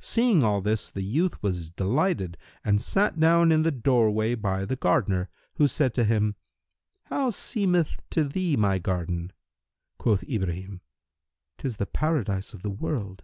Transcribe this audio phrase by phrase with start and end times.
[0.00, 4.76] Seeing all this the youth was delighted and sat down in the doorway by the
[4.76, 6.36] gardener, who said to him,
[7.04, 9.32] "How seemeth to thee my garden?"
[9.96, 10.82] Quoth Ibrahim
[11.56, 13.22] "'Tis the Paradise of the world!"